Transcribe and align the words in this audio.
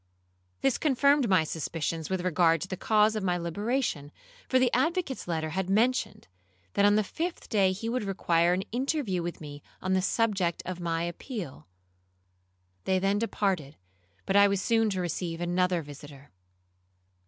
This 0.61 0.79
confirmed 0.79 1.29
my 1.29 1.43
suspicions 1.43 2.09
with 2.09 2.21
regard 2.25 2.59
to 2.61 2.67
the 2.67 2.75
cause 2.75 3.15
of 3.15 3.21
my 3.21 3.37
liberation, 3.37 4.11
for 4.49 4.57
the 4.57 4.73
advocate's 4.73 5.27
letter 5.27 5.51
had 5.51 5.69
mentioned, 5.69 6.27
that 6.73 6.85
on 6.85 6.95
the 6.95 7.03
fifth 7.03 7.49
day 7.49 7.71
he 7.71 7.87
would 7.87 8.03
require 8.05 8.51
an 8.51 8.63
interview 8.71 9.21
with 9.21 9.39
me 9.39 9.61
on 9.79 9.93
the 9.93 10.01
subject 10.01 10.63
of 10.65 10.79
my 10.79 11.03
appeal. 11.03 11.67
They 12.85 12.97
then 12.97 13.19
departed; 13.19 13.75
but 14.25 14.35
I 14.35 14.47
was 14.47 14.59
soon 14.59 14.89
to 14.89 15.01
receive 15.01 15.39
another 15.39 15.83
visitor. 15.83 16.31